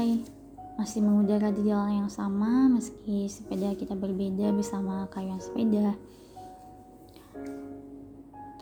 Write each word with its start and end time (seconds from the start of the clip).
santai, 0.00 0.24
masih 0.80 1.04
mengudara 1.04 1.52
di 1.52 1.68
jalan 1.68 2.00
yang 2.00 2.08
sama 2.08 2.72
meski 2.72 3.28
sepeda 3.28 3.76
kita 3.76 3.92
berbeda 3.92 4.48
bersama 4.48 5.04
kayuan 5.12 5.36
sepeda. 5.36 5.92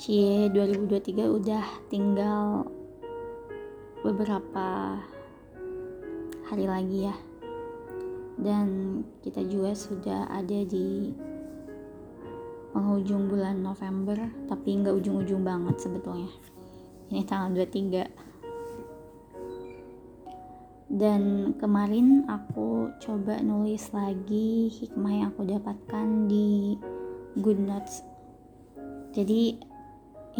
Cie 0.02 0.50
2023 0.50 1.30
udah 1.30 1.62
tinggal 1.86 2.66
beberapa 4.02 4.98
hari 6.50 6.66
lagi 6.66 7.06
ya. 7.06 7.14
Dan 8.34 8.98
kita 9.22 9.46
juga 9.46 9.78
sudah 9.78 10.26
ada 10.34 10.66
di 10.66 11.14
penghujung 12.74 13.30
bulan 13.30 13.62
November, 13.62 14.26
tapi 14.50 14.74
nggak 14.74 14.94
ujung-ujung 14.98 15.46
banget 15.46 15.86
sebetulnya. 15.86 16.34
Ini 17.14 17.22
tanggal 17.22 17.62
23 17.62 18.27
dan 20.88 21.52
kemarin 21.60 22.24
aku 22.32 22.88
coba 22.96 23.44
nulis 23.44 23.92
lagi 23.92 24.72
hikmah 24.72 25.12
yang 25.12 25.28
aku 25.36 25.44
dapatkan 25.44 26.32
di 26.32 26.80
Good 27.36 27.60
Notes. 27.60 28.00
Jadi 29.12 29.60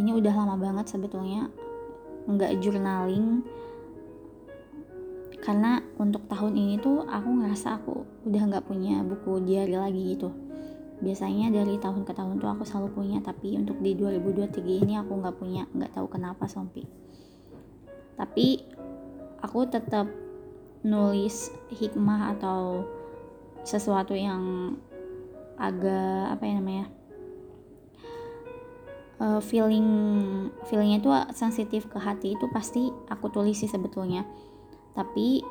ini 0.00 0.10
udah 0.16 0.32
lama 0.32 0.56
banget 0.56 0.88
sebetulnya 0.88 1.52
nggak 2.24 2.64
journaling. 2.64 3.44
Karena 5.44 5.84
untuk 6.00 6.24
tahun 6.32 6.56
ini 6.56 6.80
tuh 6.80 7.04
aku 7.04 7.28
ngerasa 7.28 7.84
aku 7.84 8.08
udah 8.24 8.42
nggak 8.48 8.64
punya 8.64 9.04
buku 9.04 9.44
diary 9.44 9.76
lagi 9.76 10.16
gitu. 10.16 10.32
Biasanya 11.04 11.52
dari 11.52 11.76
tahun 11.76 12.08
ke 12.08 12.16
tahun 12.16 12.40
tuh 12.40 12.48
aku 12.56 12.64
selalu 12.64 12.88
punya 12.96 13.20
tapi 13.20 13.52
untuk 13.60 13.84
di 13.84 13.92
2023 13.92 14.64
ini 14.64 14.96
aku 14.96 15.12
nggak 15.12 15.36
punya 15.36 15.68
nggak 15.76 15.92
tahu 15.92 16.08
kenapa 16.08 16.48
Sompi. 16.48 16.88
Tapi 18.16 18.64
aku 19.44 19.68
tetap 19.68 20.27
nulis 20.86 21.50
hikmah 21.74 22.38
atau 22.38 22.86
sesuatu 23.66 24.14
yang 24.14 24.74
agak 25.58 26.38
apa 26.38 26.42
ya 26.46 26.54
namanya 26.62 26.86
uh, 29.18 29.40
feeling 29.42 29.88
feelingnya 30.66 30.98
itu 31.02 31.10
sensitif 31.34 31.90
ke 31.90 31.98
hati 31.98 32.34
itu 32.38 32.46
pasti 32.50 32.90
aku 33.10 33.30
tulis 33.30 33.58
sih 33.58 33.70
sebetulnya. 33.70 34.24
Tapi 34.94 35.42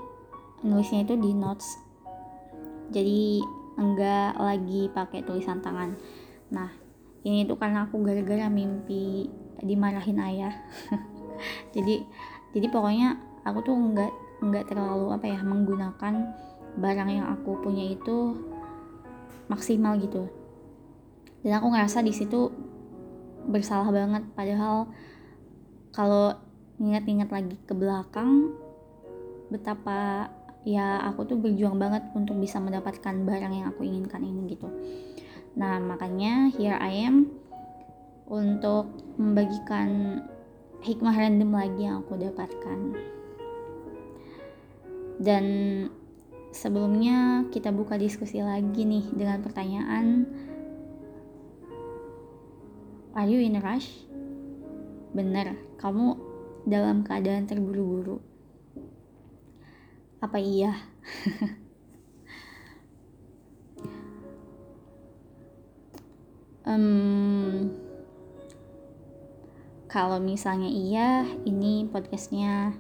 nulisnya 0.66 1.06
itu 1.08 1.16
di 1.16 1.32
notes. 1.36 1.80
Jadi 2.92 3.44
enggak 3.78 4.40
lagi 4.40 4.90
pakai 4.92 5.22
tulisan 5.24 5.62
tangan. 5.62 5.96
Nah 6.52 6.72
ini 7.28 7.44
tuh 7.44 7.60
karena 7.60 7.86
aku 7.86 8.00
gara-gara 8.02 8.48
mimpi 8.48 9.28
dimarahin 9.62 10.20
ayah. 10.24 10.56
Jadi 11.76 12.02
jadi 12.56 12.74
pokoknya 12.74 13.22
aku 13.46 13.62
tuh 13.62 13.76
enggak 13.78 14.10
nggak 14.42 14.70
terlalu 14.70 15.14
apa 15.14 15.26
ya 15.26 15.40
menggunakan 15.42 16.14
barang 16.78 17.10
yang 17.10 17.28
aku 17.34 17.58
punya 17.62 17.86
itu 17.90 18.38
maksimal 19.50 19.98
gitu. 19.98 20.30
Dan 21.42 21.58
aku 21.58 21.68
ngerasa 21.74 22.06
di 22.06 22.14
situ 22.14 22.54
bersalah 23.48 23.90
banget. 23.90 24.24
Padahal 24.36 24.92
kalau 25.96 26.36
ingat-ingat 26.78 27.34
lagi 27.34 27.58
ke 27.66 27.74
belakang 27.74 28.54
betapa 29.48 30.30
ya 30.68 31.00
aku 31.08 31.24
tuh 31.24 31.40
berjuang 31.40 31.80
banget 31.80 32.04
untuk 32.14 32.36
bisa 32.38 32.60
mendapatkan 32.60 33.16
barang 33.24 33.54
yang 33.56 33.68
aku 33.72 33.88
inginkan 33.88 34.22
ini 34.22 34.54
gitu. 34.54 34.68
Nah 35.58 35.82
makanya 35.82 36.54
here 36.54 36.78
I 36.78 37.08
am 37.08 37.32
untuk 38.28 38.92
membagikan 39.16 40.22
hikmah 40.84 41.16
random 41.16 41.56
lagi 41.56 41.88
yang 41.88 42.04
aku 42.04 42.20
dapatkan 42.20 42.94
dan 45.18 45.46
sebelumnya 46.54 47.46
kita 47.50 47.74
buka 47.74 47.98
diskusi 47.98 48.42
lagi 48.42 48.86
nih 48.86 49.06
dengan 49.14 49.42
pertanyaan 49.42 50.26
Are 53.18 53.26
you 53.26 53.42
in 53.42 53.58
a 53.58 53.62
rush? 53.66 54.06
Bener, 55.10 55.58
kamu 55.82 56.22
dalam 56.70 57.02
keadaan 57.02 57.50
terburu-buru. 57.50 58.22
Apa 60.22 60.38
iya? 60.38 60.78
um, 66.70 67.74
kalau 69.90 70.22
misalnya 70.22 70.70
iya, 70.70 71.26
ini 71.50 71.90
podcastnya 71.90 72.78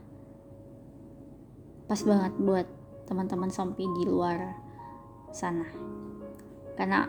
pas 1.88 2.00
banget 2.03 2.34
buat 2.44 2.68
teman-teman 3.08 3.48
sompi 3.48 3.88
di 3.88 4.03
luar 4.03 4.53
sana. 5.31 5.66
Karena 6.75 7.08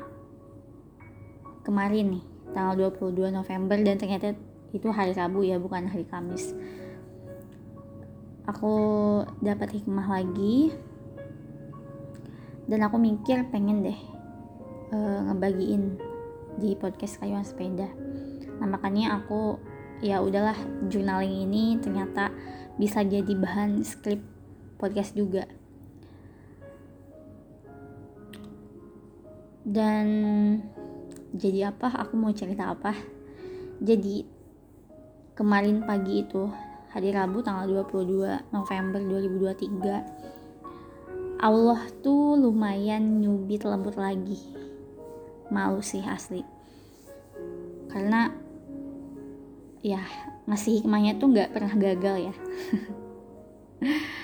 kemarin 1.66 2.16
nih 2.16 2.24
tanggal 2.54 2.94
22 2.94 3.34
November 3.34 3.76
dan 3.82 3.98
ternyata 3.98 4.32
itu 4.72 4.88
hari 4.94 5.12
Rabu 5.12 5.42
ya 5.42 5.58
bukan 5.58 5.90
hari 5.90 6.06
Kamis. 6.06 6.54
Aku 8.48 8.72
dapat 9.44 9.76
hikmah 9.76 10.08
lagi 10.08 10.72
dan 12.64 12.80
aku 12.86 12.96
mikir 12.96 13.44
pengen 13.52 13.84
deh 13.84 14.00
uh, 14.94 15.28
ngebagiin 15.28 16.00
di 16.56 16.72
podcast 16.78 17.20
kayuan 17.20 17.44
sepeda. 17.44 17.90
Nah 18.62 18.68
makanya 18.70 19.20
aku 19.20 19.60
ya 20.00 20.22
udahlah 20.22 20.56
journaling 20.88 21.44
ini 21.44 21.76
ternyata 21.82 22.30
bisa 22.78 23.02
jadi 23.02 23.34
bahan 23.34 23.82
skrip 23.82 24.37
podcast 24.80 25.12
juga. 25.12 25.44
Dan 29.66 30.06
jadi 31.36 31.74
apa? 31.74 31.90
Aku 32.06 32.14
mau 32.16 32.32
cerita 32.32 32.72
apa? 32.72 32.94
Jadi 33.82 34.24
kemarin 35.36 35.84
pagi 35.84 36.24
itu 36.24 36.48
hari 36.94 37.12
Rabu 37.12 37.42
tanggal 37.44 37.84
22 37.84 38.48
November 38.54 39.00
2023 39.04 41.36
Allah 41.38 41.78
tuh 42.02 42.34
lumayan 42.40 43.20
nyubit 43.20 43.68
lembut 43.68 44.00
lagi. 44.00 44.40
Malu 45.52 45.84
sih 45.84 46.00
asli. 46.02 46.42
Karena 47.92 48.32
ya 49.82 50.02
ngasih 50.48 50.82
hikmahnya 50.82 51.20
tuh 51.20 51.30
nggak 51.30 51.52
pernah 51.54 51.74
gagal 51.76 52.16
ya 52.30 52.34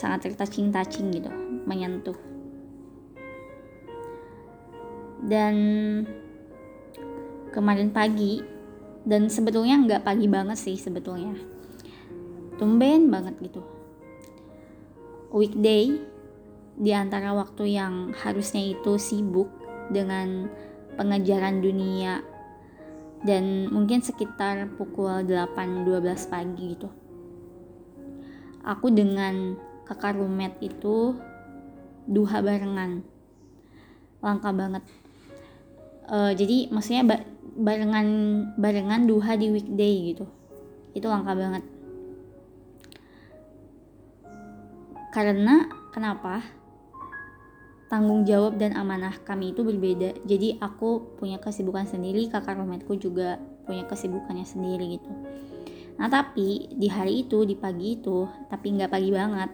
sangat 0.00 0.32
tertouching-touching 0.32 1.12
gitu 1.12 1.28
menyentuh. 1.68 2.16
Dan 5.20 5.54
kemarin 7.52 7.92
pagi 7.92 8.40
dan 9.04 9.28
sebetulnya 9.28 9.76
nggak 9.76 10.04
pagi 10.08 10.24
banget 10.24 10.56
sih 10.56 10.80
sebetulnya. 10.80 11.36
Tumben 12.56 13.12
banget 13.12 13.36
gitu. 13.44 13.60
Weekday 15.30 16.00
di 16.80 16.90
antara 16.96 17.36
waktu 17.36 17.76
yang 17.76 18.16
harusnya 18.16 18.64
itu 18.64 18.96
sibuk 18.96 19.52
dengan 19.92 20.48
pengejaran 20.96 21.60
dunia 21.60 22.24
dan 23.20 23.68
mungkin 23.68 24.00
sekitar 24.00 24.72
pukul 24.80 25.28
8.12 25.28 26.32
pagi 26.32 26.64
gitu. 26.72 26.88
Aku 28.64 28.92
dengan 28.92 29.56
kakak 29.90 30.14
roommate 30.22 30.62
itu 30.62 31.18
duha 32.06 32.38
barengan. 32.38 33.02
Langka 34.22 34.54
banget. 34.54 34.86
Uh, 36.06 36.30
jadi 36.30 36.70
maksudnya 36.70 37.02
ba 37.02 37.16
barengan 37.58 38.06
barengan 38.54 39.10
duha 39.10 39.34
di 39.34 39.50
weekday 39.50 40.14
gitu. 40.14 40.30
Itu 40.94 41.10
langka 41.10 41.34
banget. 41.34 41.66
Karena 45.10 45.66
kenapa? 45.90 46.38
Tanggung 47.90 48.22
jawab 48.22 48.54
dan 48.54 48.78
amanah 48.78 49.18
kami 49.26 49.50
itu 49.50 49.66
berbeda. 49.66 50.14
Jadi 50.22 50.62
aku 50.62 51.18
punya 51.18 51.42
kesibukan 51.42 51.90
sendiri 51.90 52.30
kakak 52.30 52.54
roommate-ku 52.54 52.94
juga 52.94 53.42
punya 53.66 53.82
kesibukannya 53.90 54.46
sendiri 54.46 54.94
gitu 54.94 55.10
nah 56.00 56.08
tapi 56.08 56.72
di 56.72 56.88
hari 56.88 57.28
itu 57.28 57.44
di 57.44 57.52
pagi 57.52 58.00
itu 58.00 58.24
tapi 58.48 58.72
nggak 58.72 58.88
pagi 58.88 59.12
banget 59.12 59.50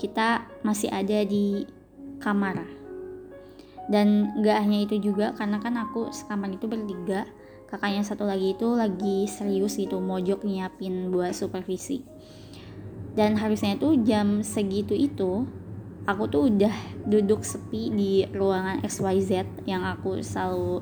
kita 0.00 0.48
masih 0.64 0.88
ada 0.88 1.20
di 1.28 1.68
kamar. 2.24 2.64
Dan 3.92 4.32
nggak 4.40 4.56
hanya 4.64 4.78
itu 4.88 4.96
juga 5.12 5.36
karena 5.36 5.60
kan 5.60 5.76
aku 5.76 6.08
sekamar 6.08 6.48
itu 6.56 6.64
bertiga 6.64 7.28
kakaknya 7.68 8.02
satu 8.02 8.24
lagi 8.24 8.56
itu 8.56 8.66
lagi 8.72 9.28
serius 9.28 9.76
gitu 9.76 10.00
mojok 10.00 10.48
nyiapin 10.48 11.12
buat 11.12 11.36
supervisi. 11.36 12.00
Dan 13.12 13.36
harusnya 13.36 13.76
itu 13.76 14.00
jam 14.00 14.40
segitu 14.40 14.96
itu 14.96 15.44
aku 16.08 16.30
tuh 16.32 16.48
udah 16.48 16.72
duduk 17.04 17.44
sepi 17.44 17.92
di 17.92 18.12
ruangan 18.32 18.80
XYZ 18.86 19.66
yang 19.68 19.84
aku 19.84 20.24
selalu 20.24 20.80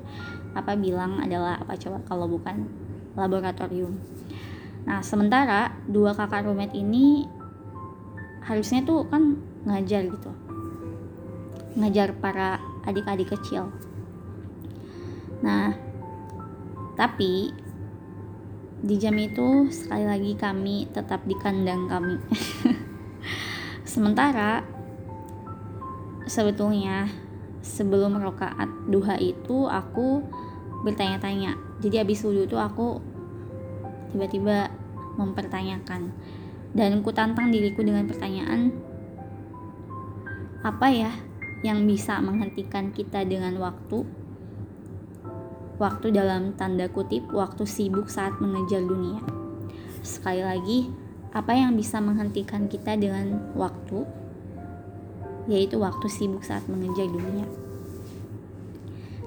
apa 0.53 0.79
bilang 0.79 1.19
adalah 1.19 1.59
apa 1.59 1.75
coba 1.81 2.05
kalau 2.07 2.29
bukan 2.29 2.69
laboratorium. 3.19 3.99
Nah 4.87 5.03
sementara 5.03 5.75
dua 5.91 6.15
kakak 6.15 6.47
roommate 6.47 6.79
ini 6.79 7.27
harusnya 8.47 8.87
tuh 8.87 9.05
kan 9.11 9.37
ngajar 9.67 10.07
gitu. 10.07 10.33
Ngajar 11.77 12.15
para 12.17 12.63
adik-adik 12.87 13.35
kecil. 13.35 13.75
Nah 15.43 15.75
tapi 16.97 17.53
di 18.79 18.95
jam 18.95 19.19
itu 19.19 19.67
sekali 19.75 20.07
lagi 20.07 20.33
kami 20.39 20.87
tetap 20.95 21.27
di 21.27 21.35
kandang 21.37 21.91
kami. 21.91 22.17
Sementara 23.93 24.63
sebetulnya 26.31 27.11
sebelum 27.65 28.21
rokaat 28.23 28.71
duha 28.87 29.19
itu 29.19 29.67
aku 29.67 30.23
bertanya-tanya. 30.87 31.59
Jadi 31.83 31.97
habis 31.99 32.23
wudhu 32.23 32.47
tuh 32.47 32.61
aku 32.63 33.03
tiba-tiba 34.13 34.73
mempertanyakan. 35.19 36.15
Dan 36.73 37.01
ku 37.03 37.11
tantang 37.11 37.51
diriku 37.51 37.83
dengan 37.83 38.07
pertanyaan 38.07 38.71
apa 40.63 40.91
ya 40.91 41.13
yang 41.67 41.87
bisa 41.89 42.23
menghentikan 42.23 42.95
kita 42.95 43.27
dengan 43.27 43.59
waktu? 43.59 44.07
Waktu 45.79 46.11
dalam 46.11 46.59
tanda 46.59 46.91
kutip 46.91 47.31
waktu 47.31 47.67
sibuk 47.67 48.11
saat 48.11 48.39
mengejar 48.43 48.83
dunia. 48.83 49.23
Sekali 50.03 50.43
lagi 50.43 50.91
apa 51.35 51.55
yang 51.55 51.75
bisa 51.79 52.03
menghentikan 52.03 52.67
kita 52.67 52.99
dengan 52.99 53.55
waktu? 53.55 54.07
Yaitu 55.47 55.81
waktu 55.81 56.07
sibuk 56.11 56.43
saat 56.43 56.67
mengejar 56.67 57.07
dunia. 57.07 57.47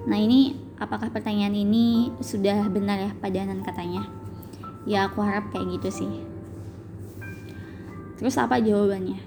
Nah 0.06 0.19
ini 0.19 0.56
apakah 0.77 1.10
pertanyaan 1.13 1.56
ini 1.56 2.12
sudah 2.19 2.68
benar 2.68 2.98
ya 2.98 3.12
padanan 3.22 3.62
katanya 3.62 4.20
ya 4.89 5.10
aku 5.10 5.22
harap 5.22 5.54
kayak 5.54 5.78
gitu 5.78 5.89
sih. 6.04 6.13
Terus 8.22 8.38
apa 8.38 8.62
jawabannya? 8.62 9.18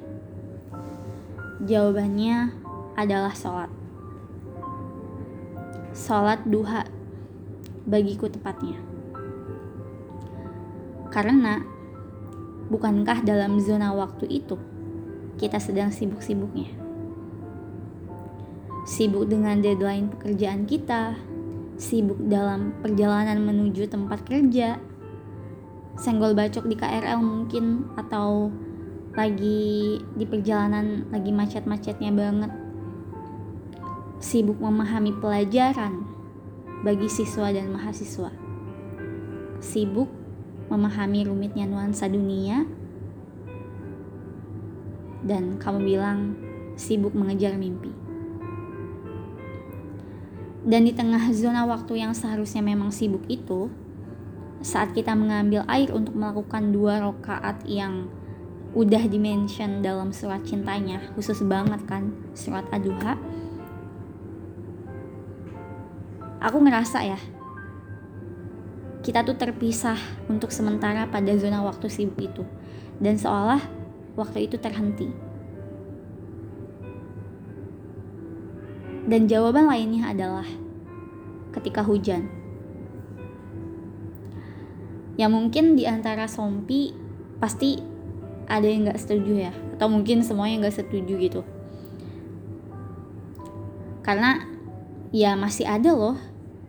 Jawabannya 1.66 2.54
adalah 2.94 3.34
sholat. 3.34 3.70
Sholat 5.94 6.46
duha 6.46 6.86
bagiku 7.86 8.30
tepatnya. 8.30 8.78
Karena 11.10 11.62
bukankah 12.70 13.22
dalam 13.22 13.62
zona 13.62 13.94
waktu 13.94 14.26
itu 14.30 14.58
kita 15.38 15.58
sedang 15.62 15.94
sibuk-sibuknya? 15.94 16.70
Sibuk 18.84 19.30
dengan 19.30 19.58
deadline 19.58 20.10
pekerjaan 20.10 20.66
kita 20.66 21.16
sibuk 21.74 22.18
dalam 22.30 22.70
perjalanan 22.78 23.42
menuju 23.42 23.90
tempat 23.90 24.22
kerja 24.22 24.78
senggol 25.94 26.34
bacok 26.34 26.66
di 26.66 26.74
KRL 26.74 27.20
mungkin 27.22 27.86
atau 27.94 28.50
lagi 29.14 30.02
di 30.02 30.24
perjalanan 30.26 31.06
lagi 31.14 31.30
macet-macetnya 31.30 32.10
banget. 32.10 32.52
Sibuk 34.18 34.58
memahami 34.58 35.14
pelajaran 35.22 36.02
bagi 36.82 37.06
siswa 37.06 37.54
dan 37.54 37.70
mahasiswa. 37.70 38.32
Sibuk 39.62 40.10
memahami 40.68 41.30
rumitnya 41.30 41.68
nuansa 41.68 42.10
dunia. 42.10 42.66
Dan 45.24 45.56
kamu 45.56 45.78
bilang 45.88 46.36
sibuk 46.76 47.16
mengejar 47.16 47.56
mimpi. 47.56 47.88
Dan 50.64 50.88
di 50.88 50.92
tengah 50.96 51.32
zona 51.32 51.68
waktu 51.68 52.00
yang 52.00 52.16
seharusnya 52.16 52.64
memang 52.64 52.88
sibuk 52.88 53.24
itu 53.28 53.68
saat 54.64 54.96
kita 54.96 55.12
mengambil 55.12 55.60
air 55.68 55.92
untuk 55.92 56.16
melakukan 56.16 56.72
dua 56.72 57.04
rakaat 57.04 57.60
yang 57.68 58.08
udah 58.72 59.04
dimention 59.06 59.84
dalam 59.84 60.10
surat 60.10 60.40
cintanya 60.42 61.04
khusus 61.14 61.44
banget 61.44 61.84
kan 61.84 62.10
surat 62.32 62.64
aduha 62.72 63.14
aku 66.40 66.58
ngerasa 66.64 66.98
ya 67.04 67.20
kita 69.04 69.20
tuh 69.20 69.36
terpisah 69.36 70.00
untuk 70.32 70.48
sementara 70.48 71.04
pada 71.04 71.28
zona 71.36 71.60
waktu 71.60 71.92
sibuk 71.92 72.24
itu. 72.24 72.40
Dan 72.96 73.20
seolah 73.20 73.60
waktu 74.16 74.48
itu 74.48 74.56
terhenti. 74.56 75.12
Dan 79.04 79.28
jawaban 79.28 79.68
lainnya 79.68 80.08
adalah 80.08 80.48
ketika 81.52 81.84
hujan 81.84 82.32
ya 85.14 85.30
mungkin 85.30 85.78
di 85.78 85.86
antara 85.86 86.26
Sompi 86.26 86.94
pasti 87.38 87.78
ada 88.44 88.66
yang 88.66 88.88
nggak 88.88 89.00
setuju 89.00 89.50
ya 89.50 89.52
atau 89.76 89.88
mungkin 89.90 90.22
semuanya 90.22 90.66
nggak 90.66 90.76
setuju 90.84 91.14
gitu. 91.18 91.40
Karena 94.04 94.44
ya 95.14 95.32
masih 95.38 95.64
ada 95.64 95.96
loh 95.96 96.18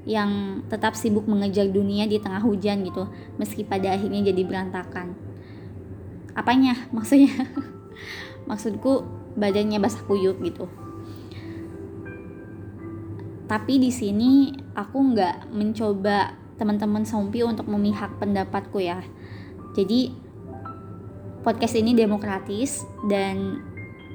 yang 0.05 0.61
tetap 0.69 0.93
sibuk 0.93 1.25
mengejar 1.25 1.65
dunia 1.65 2.05
di 2.05 2.21
tengah 2.21 2.39
hujan 2.45 2.85
gitu 2.85 3.09
meski 3.41 3.65
pada 3.65 3.97
akhirnya 3.97 4.31
jadi 4.31 4.41
berantakan. 4.45 5.17
Apanya? 6.37 6.77
Maksudnya? 6.95 7.49
Maksudku 8.45 9.03
badannya 9.33 9.81
basah 9.81 10.05
kuyup 10.05 10.37
gitu. 10.45 10.69
Tapi 13.45 13.77
di 13.77 13.93
sini 13.93 14.53
aku 14.73 14.97
nggak 15.13 15.53
mencoba 15.53 16.44
teman-teman 16.55 17.03
Sompi 17.03 17.43
untuk 17.43 17.67
memihak 17.67 18.15
pendapatku 18.19 18.79
ya. 18.79 19.03
Jadi 19.75 20.15
podcast 21.43 21.75
ini 21.75 21.91
demokratis 21.91 22.87
dan 23.05 23.59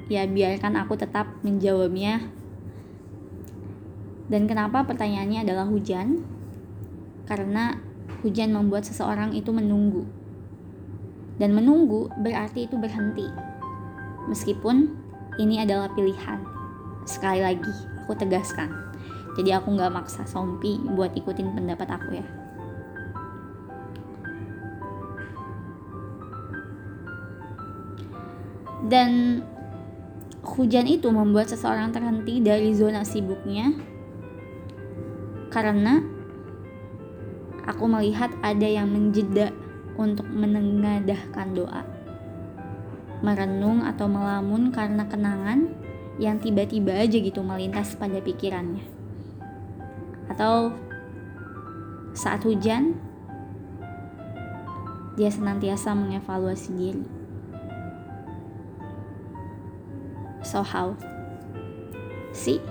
ya 0.09 0.25
biarkan 0.25 0.75
aku 0.81 0.97
tetap 0.97 1.29
menjawabnya. 1.45 2.19
Dan 4.31 4.47
kenapa 4.47 4.87
pertanyaannya 4.87 5.43
adalah 5.43 5.67
hujan? 5.67 6.23
Karena 7.27 7.77
hujan 8.23 8.55
membuat 8.55 8.87
seseorang 8.87 9.35
itu 9.35 9.51
menunggu. 9.51 10.07
Dan 11.37 11.53
menunggu 11.55 12.11
berarti 12.19 12.65
itu 12.65 12.79
berhenti. 12.79 13.27
Meskipun 14.29 14.93
ini 15.39 15.63
adalah 15.63 15.91
pilihan. 15.91 16.43
Sekali 17.03 17.41
lagi, 17.43 17.73
aku 18.05 18.13
tegaskan 18.13 18.90
jadi 19.39 19.63
aku 19.63 19.71
nggak 19.75 19.93
maksa 19.95 20.27
Sompi 20.27 20.75
buat 20.81 21.15
ikutin 21.15 21.55
pendapat 21.55 21.87
aku 21.87 22.09
ya. 22.19 22.27
Dan 28.91 29.39
hujan 30.43 30.89
itu 30.89 31.07
membuat 31.13 31.47
seseorang 31.47 31.95
terhenti 31.95 32.43
dari 32.43 32.75
zona 32.75 33.07
sibuknya 33.07 33.71
karena 35.47 36.03
aku 37.69 37.87
melihat 37.87 38.33
ada 38.43 38.67
yang 38.67 38.89
menjeda 38.91 39.53
untuk 39.95 40.27
menengadahkan 40.27 41.55
doa 41.55 41.83
merenung 43.21 43.85
atau 43.85 44.09
melamun 44.09 44.73
karena 44.73 45.05
kenangan 45.05 45.69
yang 46.17 46.41
tiba-tiba 46.41 47.05
aja 47.05 47.21
gitu 47.21 47.45
melintas 47.45 47.93
pada 47.93 48.17
pikirannya 48.17 49.00
atau 50.31 50.71
saat 52.15 52.43
hujan 52.47 52.95
dia 55.19 55.27
senantiasa 55.27 55.91
mengevaluasi 55.91 56.71
diri. 56.71 57.05
So 60.41 60.63
how? 60.63 60.95
See? 62.31 62.63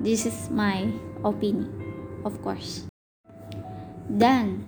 This 0.00 0.24
is 0.24 0.48
my 0.48 0.88
opinion, 1.20 1.68
of 2.24 2.40
course. 2.40 2.88
Dan 4.08 4.64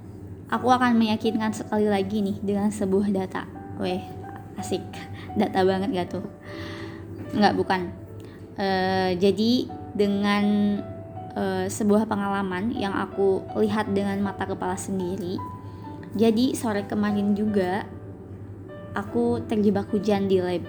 aku 0.53 0.69
akan 0.69 1.01
meyakinkan 1.01 1.57
sekali 1.57 1.89
lagi 1.89 2.21
nih 2.21 2.37
dengan 2.45 2.69
sebuah 2.69 3.09
data. 3.09 3.49
Weh, 3.81 4.05
asik. 4.61 4.85
Data 5.41 5.65
banget 5.65 5.89
gak 5.97 6.09
tuh? 6.13 6.25
Enggak, 7.33 7.57
bukan. 7.57 7.81
Uh, 8.61 9.17
jadi 9.17 9.65
dengan 9.97 10.45
uh, 11.37 11.67
sebuah 11.69 12.05
pengalaman 12.09 12.73
yang 12.77 12.93
aku 12.93 13.45
lihat 13.61 13.93
dengan 13.93 14.21
mata 14.21 14.45
kepala 14.45 14.77
sendiri. 14.77 15.37
Jadi 16.13 16.53
sore 16.53 16.85
kemarin 16.85 17.33
juga 17.33 17.89
aku 18.93 19.41
terjebak 19.49 19.89
hujan 19.93 20.29
di 20.29 20.39
lab. 20.45 20.65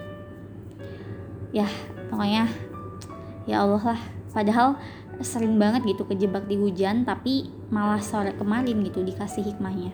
Ya, 1.51 1.67
pokoknya 2.07 2.47
ya 3.43 3.63
Allah 3.67 3.83
lah. 3.95 4.01
Padahal 4.31 4.79
sering 5.21 5.61
banget 5.61 5.85
gitu 5.85 6.09
kejebak 6.09 6.49
di 6.49 6.57
hujan 6.57 7.05
tapi 7.05 7.51
malah 7.69 8.01
sore 8.01 8.33
kemarin 8.33 8.81
gitu 8.87 9.03
dikasih 9.03 9.43
hikmahnya. 9.53 9.91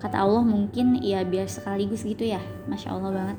Kata 0.00 0.24
Allah 0.24 0.44
mungkin 0.44 1.00
ya 1.00 1.24
biar 1.24 1.48
sekaligus 1.48 2.04
gitu 2.04 2.24
ya. 2.24 2.40
Masya 2.68 2.92
Allah 2.92 3.10
banget. 3.12 3.38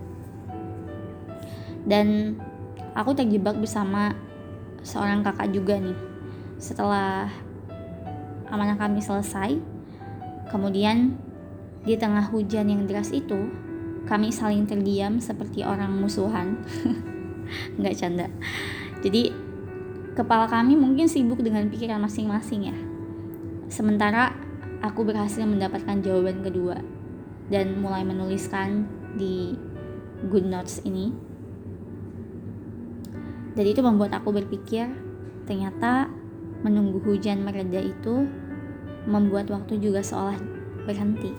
Dan 1.86 2.38
aku 2.94 3.14
terjebak 3.18 3.58
bersama 3.58 4.14
seorang 4.82 5.22
kakak 5.22 5.54
juga 5.54 5.78
nih 5.78 6.11
setelah 6.62 7.26
amanah 8.54 8.78
kami 8.78 9.02
selesai 9.02 9.58
kemudian 10.54 11.18
di 11.82 11.98
tengah 11.98 12.30
hujan 12.30 12.70
yang 12.70 12.86
deras 12.86 13.10
itu 13.10 13.50
kami 14.06 14.30
saling 14.30 14.66
terdiam 14.70 15.18
seperti 15.18 15.66
orang 15.66 15.94
musuhan. 15.98 16.62
Nggak 17.80 17.96
canda. 17.98 18.28
Jadi 19.02 19.34
kepala 20.14 20.46
kami 20.46 20.78
mungkin 20.78 21.10
sibuk 21.10 21.42
dengan 21.42 21.66
pikiran 21.72 22.02
masing-masing 22.02 22.70
ya. 22.70 22.78
Sementara 23.72 24.36
aku 24.84 25.08
berhasil 25.08 25.42
mendapatkan 25.48 26.04
jawaban 26.04 26.44
kedua 26.44 26.82
dan 27.48 27.80
mulai 27.80 28.04
menuliskan 28.04 28.86
di 29.18 29.56
good 30.30 30.46
notes 30.46 30.84
ini. 30.86 31.14
Dan 33.52 33.66
itu 33.68 33.84
membuat 33.84 34.16
aku 34.16 34.32
berpikir 34.32 34.92
ternyata 35.44 36.08
menunggu 36.62 37.02
hujan 37.02 37.42
mereda 37.42 37.82
itu 37.82 38.30
membuat 39.10 39.50
waktu 39.50 39.82
juga 39.82 40.06
seolah 40.06 40.38
berhenti. 40.86 41.34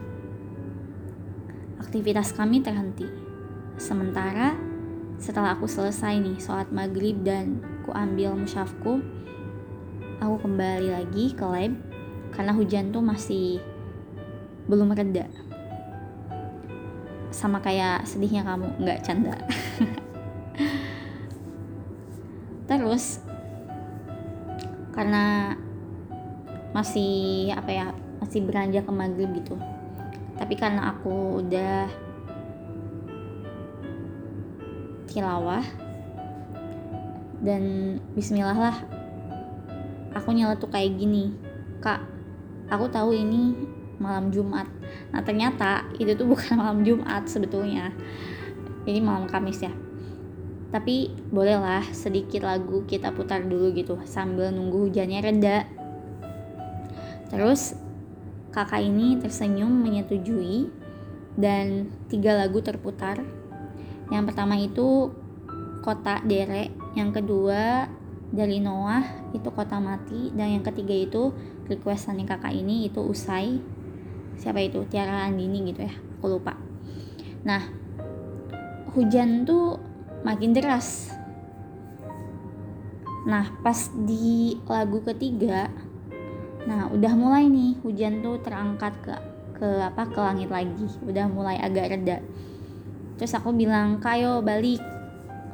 Aktivitas 1.78 2.34
kami 2.34 2.62
terhenti. 2.62 3.06
Sementara 3.78 4.54
setelah 5.22 5.54
aku 5.54 5.70
selesai 5.70 6.18
nih 6.18 6.36
sholat 6.42 6.74
maghrib 6.74 7.22
dan 7.22 7.62
ku 7.86 7.94
ambil 7.94 8.34
musyafku, 8.34 8.98
aku 10.18 10.36
kembali 10.42 10.90
lagi 10.90 11.30
ke 11.34 11.46
lab 11.46 11.72
karena 12.34 12.52
hujan 12.54 12.90
tuh 12.90 13.02
masih 13.02 13.62
belum 14.66 14.94
reda. 14.94 15.26
Sama 17.30 17.62
kayak 17.62 18.04
sedihnya 18.04 18.44
kamu, 18.44 18.68
nggak 18.82 19.02
canda. 19.06 19.38
Terus 22.68 23.31
karena 25.02 25.58
masih 26.70 27.50
apa 27.58 27.70
ya 27.74 27.86
masih 28.22 28.46
beranjak 28.46 28.86
ke 28.86 28.92
maghrib 28.94 29.34
gitu. 29.34 29.58
Tapi 30.38 30.54
karena 30.54 30.94
aku 30.94 31.42
udah 31.42 31.90
tilawah 35.10 35.66
dan 37.42 37.98
bismillah 38.14 38.54
lah 38.54 38.76
aku 40.14 40.30
tuh 40.62 40.70
kayak 40.70 40.94
gini 40.94 41.34
kak 41.82 42.06
aku 42.70 42.86
tahu 42.86 43.10
ini 43.10 43.58
malam 43.98 44.30
Jumat. 44.30 44.70
Nah 45.10 45.18
ternyata 45.26 45.82
itu 45.98 46.14
tuh 46.14 46.30
bukan 46.30 46.62
malam 46.62 46.86
Jumat 46.86 47.26
sebetulnya. 47.26 47.90
Ini 48.86 49.02
malam 49.02 49.26
Kamis 49.26 49.66
ya 49.66 49.74
tapi 50.72 51.12
bolehlah 51.28 51.84
sedikit 51.92 52.48
lagu 52.48 52.88
kita 52.88 53.12
putar 53.12 53.44
dulu 53.44 53.76
gitu 53.76 54.00
sambil 54.08 54.48
nunggu 54.48 54.88
hujannya 54.88 55.20
reda. 55.20 55.68
Terus 57.28 57.76
kakak 58.56 58.80
ini 58.80 59.20
tersenyum 59.20 59.68
menyetujui 59.68 60.72
dan 61.36 61.92
tiga 62.08 62.40
lagu 62.40 62.64
terputar. 62.64 63.20
Yang 64.08 64.24
pertama 64.32 64.56
itu 64.56 65.12
Kota 65.84 66.24
Dere, 66.24 66.72
yang 66.96 67.12
kedua 67.12 67.88
dari 68.32 68.56
Noah 68.64 69.32
itu 69.36 69.48
Kota 69.52 69.76
Mati 69.76 70.32
dan 70.32 70.56
yang 70.56 70.64
ketiga 70.64 70.96
itu 70.96 71.36
requestannya 71.68 72.24
kakak 72.24 72.56
ini 72.56 72.88
itu 72.88 73.04
Usai. 73.04 73.60
Siapa 74.40 74.64
itu? 74.64 74.88
Tiara 74.88 75.28
Andini 75.28 75.68
gitu 75.68 75.84
ya. 75.84 75.92
Aku 76.16 76.32
lupa. 76.32 76.56
Nah, 77.44 77.60
hujan 78.96 79.44
tuh 79.44 79.91
makin 80.22 80.54
deras. 80.54 81.10
Nah, 83.22 83.54
pas 83.62 83.90
di 83.94 84.58
lagu 84.66 84.98
ketiga, 85.06 85.70
nah 86.66 86.90
udah 86.90 87.14
mulai 87.14 87.46
nih 87.46 87.78
hujan 87.86 88.18
tuh 88.22 88.42
terangkat 88.42 88.94
ke 89.02 89.14
ke 89.62 89.68
apa 89.78 90.10
ke 90.10 90.18
langit 90.18 90.50
lagi, 90.50 90.86
udah 91.06 91.30
mulai 91.30 91.54
agak 91.62 91.94
reda. 91.94 92.18
Terus 93.18 93.38
aku 93.38 93.54
bilang, 93.54 94.02
"Kayo 94.02 94.42
balik." 94.42 94.82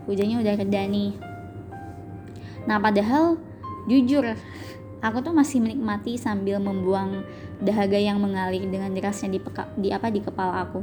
Hujannya 0.09 0.41
udah 0.41 0.55
reda 0.57 0.83
nih. 0.89 1.13
Nah, 2.65 2.81
padahal 2.81 3.37
jujur 3.85 4.25
aku 5.05 5.19
tuh 5.21 5.37
masih 5.37 5.61
menikmati 5.61 6.17
sambil 6.17 6.57
membuang 6.59 7.23
dahaga 7.61 8.01
yang 8.01 8.17
mengalir 8.17 8.65
dengan 8.67 8.93
derasnya 8.95 9.29
di, 9.29 9.41
peka, 9.41 9.69
di 9.77 9.93
apa 9.93 10.09
di 10.09 10.21
kepala 10.25 10.65
aku. 10.65 10.81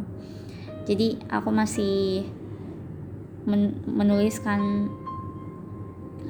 Jadi 0.86 1.18
aku 1.26 1.50
masih 1.50 2.26
men 3.46 3.78
menuliskan 3.86 4.90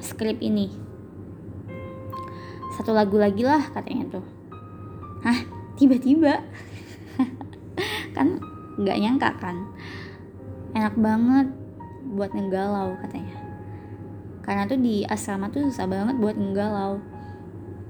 skrip 0.00 0.40
ini. 0.44 0.68
Satu 2.76 2.92
lagu 2.92 3.16
lagi 3.16 3.40
lah 3.40 3.72
katanya 3.72 4.20
tuh. 4.20 4.26
Hah? 5.24 5.38
Tiba-tiba? 5.76 6.44
Kan 8.16 8.40
nggak 8.76 8.98
nyangka 9.00 9.30
kan? 9.40 9.56
Enak 10.76 10.96
banget 11.00 11.48
buat 12.12 12.32
ngegalau 12.36 12.96
katanya. 13.00 13.36
Karena 14.44 14.68
tuh 14.68 14.78
di 14.78 15.02
asrama 15.08 15.48
tuh 15.48 15.72
susah 15.72 15.88
banget 15.88 16.20
buat 16.20 16.36
ngegalau. 16.36 17.00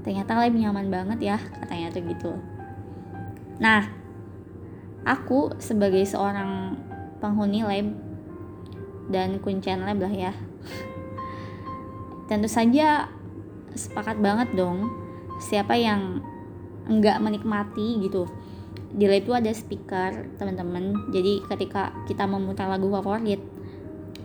Ternyata 0.06 0.38
lebih 0.38 0.62
nyaman 0.62 0.86
banget 0.86 1.18
ya 1.34 1.36
katanya 1.38 1.90
tuh 1.90 2.02
gitu. 2.06 2.32
Nah 3.58 3.90
aku 5.02 5.58
sebagai 5.58 6.06
seorang 6.06 6.78
penghuni 7.18 7.66
lab 7.66 8.05
dan 9.10 9.38
kuncian 9.38 9.86
lab 9.86 10.02
lah 10.02 10.10
ya 10.10 10.32
tentu 12.26 12.50
saja 12.50 13.06
sepakat 13.76 14.18
banget 14.18 14.50
dong 14.58 14.90
siapa 15.38 15.76
yang 15.76 16.24
enggak 16.86 17.18
menikmati 17.22 18.00
gitu. 18.02 18.26
Di 18.96 19.04
lab 19.10 19.20
itu 19.20 19.32
ada 19.34 19.50
speaker 19.52 20.30
teman-teman. 20.40 21.12
Jadi 21.12 21.44
ketika 21.44 21.92
kita 22.08 22.24
memutar 22.24 22.70
lagu 22.70 22.88
favorit 22.88 23.42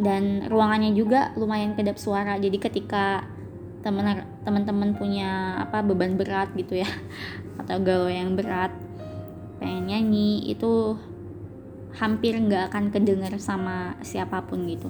dan 0.01 0.47
ruangannya 0.47 0.95
juga 0.95 1.35
lumayan 1.35 1.75
kedap 1.77 1.99
suara 1.99 2.39
jadi 2.41 2.57
ketika 2.57 3.27
teman 3.85 4.25
teman-teman 4.41 4.97
punya 4.97 5.61
apa 5.61 5.85
beban 5.85 6.17
berat 6.17 6.53
gitu 6.57 6.81
ya 6.81 6.89
atau 7.61 7.77
galau 7.81 8.09
yang 8.09 8.33
berat 8.33 8.73
pengen 9.61 9.89
nyanyi 9.93 10.49
itu 10.49 10.97
hampir 11.97 12.39
nggak 12.39 12.71
akan 12.71 12.93
kedengar 12.93 13.33
sama 13.41 13.99
siapa 13.99 14.43
pun 14.47 14.63
gitu. 14.67 14.89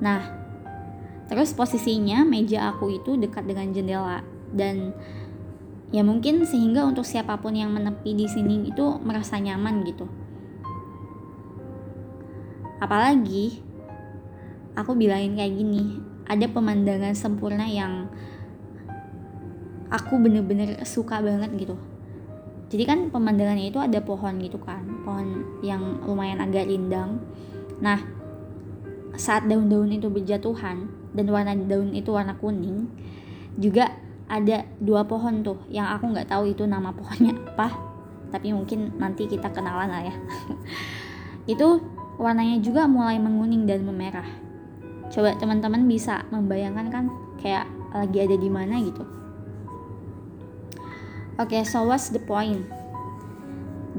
Nah 0.00 0.22
terus 1.28 1.52
posisinya 1.52 2.24
meja 2.24 2.72
aku 2.72 2.88
itu 2.96 3.20
dekat 3.20 3.44
dengan 3.44 3.68
jendela 3.76 4.24
dan 4.48 4.96
ya 5.92 6.00
mungkin 6.00 6.48
sehingga 6.48 6.88
untuk 6.88 7.04
siapa 7.04 7.36
pun 7.36 7.52
yang 7.52 7.68
menepi 7.72 8.16
di 8.16 8.24
sini 8.24 8.68
itu 8.68 8.96
merasa 9.04 9.36
nyaman 9.36 9.84
gitu. 9.84 10.08
Apalagi 12.78 13.60
aku 14.78 14.94
bilangin 14.94 15.34
kayak 15.34 15.52
gini 15.52 15.98
ada 16.28 16.46
pemandangan 16.46 17.16
sempurna 17.16 17.66
yang 17.66 18.06
aku 19.88 20.20
bener-bener 20.20 20.76
suka 20.84 21.20
banget 21.24 21.50
gitu. 21.56 21.76
Jadi 22.68 22.84
kan 22.84 22.98
pemandangannya 23.08 23.72
itu 23.72 23.80
ada 23.80 24.04
pohon 24.04 24.36
gitu 24.44 24.60
kan 24.60 24.84
pohon 25.00 25.58
yang 25.64 26.04
lumayan 26.04 26.44
agak 26.44 26.68
rindang. 26.68 27.16
Nah 27.80 27.96
saat 29.16 29.48
daun-daun 29.48 29.88
itu 29.88 30.12
berjatuhan 30.12 30.86
dan 31.16 31.26
warna 31.32 31.56
daun 31.56 31.96
itu 31.96 32.12
warna 32.12 32.36
kuning 32.36 32.86
juga 33.56 33.96
ada 34.28 34.68
dua 34.78 35.08
pohon 35.08 35.40
tuh. 35.40 35.64
Yang 35.72 35.86
aku 35.96 36.04
nggak 36.12 36.28
tahu 36.28 36.44
itu 36.52 36.68
nama 36.68 36.92
pohonnya 36.92 37.32
apa 37.56 37.68
tapi 38.28 38.52
mungkin 38.52 38.92
nanti 39.00 39.24
kita 39.24 39.48
kenalan 39.48 39.88
lah 39.88 40.04
ya. 40.04 40.14
Itu 41.56 41.80
warnanya 42.20 42.60
juga 42.60 42.84
mulai 42.84 43.16
menguning 43.16 43.64
dan 43.64 43.88
memerah. 43.88 44.28
Coba 45.08 45.32
teman-teman 45.40 45.88
bisa 45.88 46.28
membayangkan 46.28 46.92
kan 46.92 47.04
kayak 47.40 47.64
lagi 47.96 48.20
ada 48.20 48.36
di 48.36 48.52
mana 48.52 48.76
gitu 48.84 49.00
Oke, 51.38 51.54
okay, 51.54 51.62
so 51.62 51.86
what's 51.86 52.10
the 52.10 52.18
point? 52.18 52.66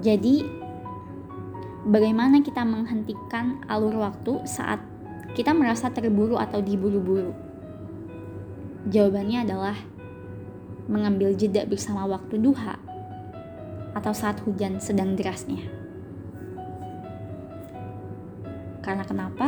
Jadi, 0.03 0.43
bagaimana 1.87 2.43
kita 2.43 2.67
menghentikan 2.67 3.63
alur 3.71 3.95
waktu 3.95 4.43
saat 4.43 4.83
kita 5.39 5.55
merasa 5.55 5.87
terburu 5.87 6.35
atau 6.35 6.59
diburu-buru? 6.59 7.31
Jawabannya 8.91 9.47
adalah 9.47 9.79
mengambil 10.91 11.31
jeda 11.31 11.63
bersama 11.63 12.03
waktu 12.11 12.43
duha 12.43 12.75
atau 13.95 14.11
saat 14.11 14.43
hujan 14.43 14.83
sedang 14.83 15.15
derasnya. 15.15 15.63
Karena 18.83 19.07
kenapa? 19.07 19.47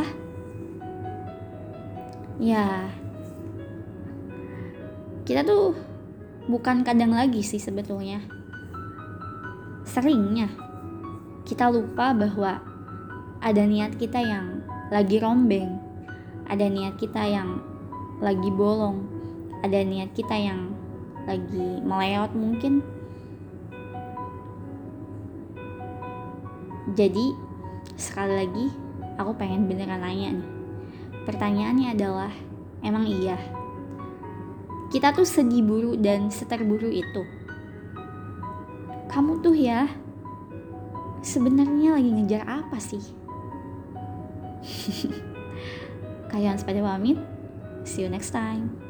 Ya, 2.40 2.88
kita 5.28 5.44
tuh 5.44 5.91
bukan 6.50 6.82
kadang 6.82 7.14
lagi 7.14 7.44
sih 7.44 7.62
sebetulnya. 7.62 8.22
Seringnya 9.86 10.50
kita 11.46 11.70
lupa 11.70 12.14
bahwa 12.14 12.62
ada 13.42 13.62
niat 13.66 13.98
kita 13.98 14.22
yang 14.22 14.62
lagi 14.90 15.18
rombeng, 15.18 15.78
ada 16.46 16.66
niat 16.66 16.98
kita 16.98 17.22
yang 17.26 17.58
lagi 18.22 18.50
bolong, 18.54 19.02
ada 19.66 19.82
niat 19.82 20.14
kita 20.14 20.34
yang 20.38 20.70
lagi 21.26 21.82
meleot 21.82 22.30
mungkin. 22.34 22.82
Jadi, 26.92 27.32
sekali 27.94 28.34
lagi 28.36 28.66
aku 29.16 29.32
pengen 29.38 29.70
beneran 29.70 30.02
nanya 30.02 30.38
nih. 30.38 30.48
Pertanyaannya 31.24 31.88
adalah, 31.94 32.32
emang 32.82 33.06
iya 33.06 33.38
kita 34.92 35.16
tuh 35.16 35.24
segiburu 35.24 35.96
dan 35.96 36.28
seterburu 36.28 36.92
itu. 36.92 37.24
Kamu 39.08 39.40
tuh 39.40 39.56
ya 39.56 39.88
sebenarnya 41.24 41.96
lagi 41.96 42.10
ngejar 42.12 42.44
apa 42.44 42.76
sih? 42.76 43.02
Kalian 46.30 46.60
sepeda 46.60 46.84
pamit 46.84 47.18
see 47.84 48.02
you 48.02 48.08
next 48.08 48.30
time 48.30 48.81